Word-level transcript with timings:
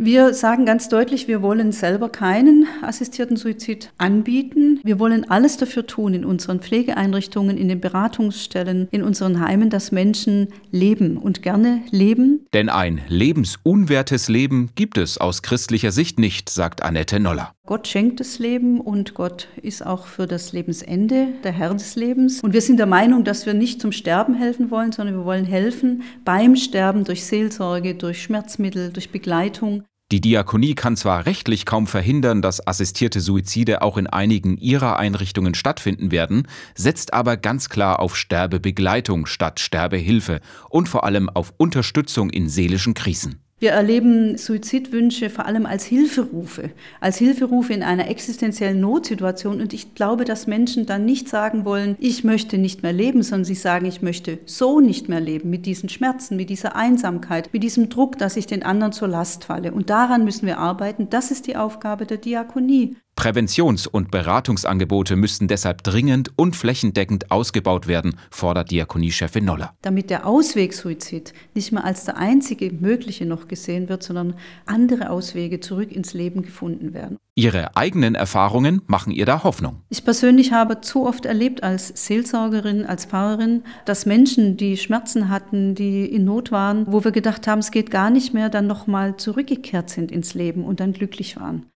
Wir 0.00 0.32
sagen 0.32 0.64
ganz 0.64 0.88
deutlich, 0.88 1.26
wir 1.26 1.42
wollen 1.42 1.72
selber 1.72 2.08
keinen 2.08 2.68
assistierten 2.82 3.36
Suizid 3.36 3.90
anbieten. 3.98 4.78
Wir 4.84 5.00
wollen 5.00 5.28
alles 5.28 5.56
dafür 5.56 5.88
tun 5.88 6.14
in 6.14 6.24
unseren 6.24 6.60
Pflegeeinrichtungen, 6.60 7.58
in 7.58 7.66
den 7.66 7.80
Beratungsstellen, 7.80 8.86
in 8.92 9.02
unseren 9.02 9.40
Heimen, 9.40 9.70
dass 9.70 9.90
Menschen 9.90 10.48
leben 10.70 11.16
und 11.16 11.42
gerne 11.42 11.82
leben. 11.90 12.46
Denn 12.54 12.68
ein 12.68 13.00
lebensunwertes 13.08 14.28
Leben 14.28 14.70
gibt 14.76 14.98
es 14.98 15.18
aus 15.18 15.42
christlicher 15.42 15.90
Sicht 15.90 16.20
nicht, 16.20 16.48
sagt 16.48 16.84
Annette 16.84 17.18
Noller. 17.18 17.52
Gott 17.68 17.86
schenkt 17.86 18.18
das 18.20 18.38
Leben 18.38 18.80
und 18.80 19.12
Gott 19.12 19.48
ist 19.60 19.84
auch 19.84 20.06
für 20.06 20.26
das 20.26 20.54
Lebensende 20.54 21.28
der 21.44 21.52
Herr 21.52 21.74
des 21.74 21.96
Lebens. 21.96 22.40
Und 22.40 22.54
wir 22.54 22.62
sind 22.62 22.78
der 22.78 22.86
Meinung, 22.86 23.24
dass 23.24 23.44
wir 23.44 23.52
nicht 23.52 23.82
zum 23.82 23.92
Sterben 23.92 24.34
helfen 24.34 24.70
wollen, 24.70 24.90
sondern 24.90 25.16
wir 25.16 25.26
wollen 25.26 25.44
helfen 25.44 26.02
beim 26.24 26.56
Sterben 26.56 27.04
durch 27.04 27.26
Seelsorge, 27.26 27.94
durch 27.94 28.22
Schmerzmittel, 28.22 28.90
durch 28.90 29.10
Begleitung. 29.10 29.82
Die 30.10 30.22
Diakonie 30.22 30.74
kann 30.74 30.96
zwar 30.96 31.26
rechtlich 31.26 31.66
kaum 31.66 31.86
verhindern, 31.86 32.40
dass 32.40 32.66
assistierte 32.66 33.20
Suizide 33.20 33.82
auch 33.82 33.98
in 33.98 34.06
einigen 34.06 34.56
ihrer 34.56 34.98
Einrichtungen 34.98 35.54
stattfinden 35.54 36.10
werden, 36.10 36.48
setzt 36.74 37.12
aber 37.12 37.36
ganz 37.36 37.68
klar 37.68 38.00
auf 38.00 38.16
Sterbebegleitung 38.16 39.26
statt 39.26 39.60
Sterbehilfe 39.60 40.40
und 40.70 40.88
vor 40.88 41.04
allem 41.04 41.28
auf 41.28 41.52
Unterstützung 41.58 42.30
in 42.30 42.48
seelischen 42.48 42.94
Krisen. 42.94 43.42
Wir 43.60 43.72
erleben 43.72 44.38
Suizidwünsche 44.38 45.30
vor 45.30 45.46
allem 45.46 45.66
als 45.66 45.84
Hilferufe, 45.84 46.70
als 47.00 47.18
Hilferufe 47.18 47.72
in 47.72 47.82
einer 47.82 48.08
existenziellen 48.08 48.80
Notsituation. 48.80 49.60
Und 49.60 49.72
ich 49.72 49.96
glaube, 49.96 50.24
dass 50.24 50.46
Menschen 50.46 50.86
dann 50.86 51.04
nicht 51.04 51.28
sagen 51.28 51.64
wollen, 51.64 51.96
ich 51.98 52.22
möchte 52.22 52.56
nicht 52.56 52.84
mehr 52.84 52.92
leben, 52.92 53.24
sondern 53.24 53.44
sie 53.44 53.56
sagen, 53.56 53.86
ich 53.86 54.00
möchte 54.00 54.38
so 54.46 54.78
nicht 54.78 55.08
mehr 55.08 55.20
leben, 55.20 55.50
mit 55.50 55.66
diesen 55.66 55.88
Schmerzen, 55.88 56.36
mit 56.36 56.50
dieser 56.50 56.76
Einsamkeit, 56.76 57.50
mit 57.52 57.64
diesem 57.64 57.88
Druck, 57.88 58.16
dass 58.16 58.36
ich 58.36 58.46
den 58.46 58.62
anderen 58.62 58.92
zur 58.92 59.08
Last 59.08 59.44
falle. 59.44 59.72
Und 59.72 59.90
daran 59.90 60.24
müssen 60.24 60.46
wir 60.46 60.58
arbeiten. 60.58 61.10
Das 61.10 61.32
ist 61.32 61.48
die 61.48 61.56
Aufgabe 61.56 62.06
der 62.06 62.18
Diakonie. 62.18 62.96
Präventions- 63.18 63.88
und 63.88 64.12
Beratungsangebote 64.12 65.16
müssten 65.16 65.48
deshalb 65.48 65.82
dringend 65.82 66.30
und 66.36 66.54
flächendeckend 66.54 67.32
ausgebaut 67.32 67.88
werden, 67.88 68.14
fordert 68.30 68.70
Diakoniechefin 68.70 69.44
Noller. 69.44 69.74
Damit 69.82 70.08
der 70.08 70.24
Auswegsuizid 70.24 71.32
nicht 71.52 71.72
mehr 71.72 71.84
als 71.84 72.04
der 72.04 72.16
einzige 72.16 72.70
mögliche 72.72 73.26
noch 73.26 73.48
gesehen 73.48 73.88
wird, 73.88 74.04
sondern 74.04 74.34
andere 74.66 75.10
Auswege 75.10 75.58
zurück 75.58 75.90
ins 75.90 76.14
Leben 76.14 76.42
gefunden 76.42 76.94
werden. 76.94 77.16
Ihre 77.34 77.76
eigenen 77.76 78.14
Erfahrungen 78.14 78.82
machen 78.86 79.12
ihr 79.12 79.26
da 79.26 79.42
Hoffnung. 79.42 79.82
Ich 79.90 80.04
persönlich 80.04 80.52
habe 80.52 80.80
zu 80.80 81.04
oft 81.04 81.26
erlebt 81.26 81.64
als 81.64 81.88
Seelsorgerin, 81.88 82.84
als 82.84 83.06
Pfarrerin, 83.06 83.64
dass 83.84 84.06
Menschen, 84.06 84.56
die 84.56 84.76
Schmerzen 84.76 85.28
hatten, 85.28 85.74
die 85.74 86.04
in 86.04 86.24
Not 86.24 86.52
waren, 86.52 86.84
wo 86.88 87.02
wir 87.02 87.12
gedacht 87.12 87.48
haben, 87.48 87.58
es 87.58 87.72
geht 87.72 87.90
gar 87.90 88.10
nicht 88.10 88.32
mehr, 88.32 88.48
dann 88.48 88.68
nochmal 88.68 89.16
zurückgekehrt 89.16 89.90
sind 89.90 90.12
ins 90.12 90.34
Leben 90.34 90.64
und 90.64 90.78
dann 90.78 90.92
glücklich 90.92 91.36
waren. 91.36 91.66